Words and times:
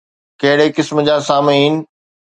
ڪهڙي 0.39 0.67
قسم 0.77 0.97
جا 1.07 1.15
سامعين؟ 1.27 1.73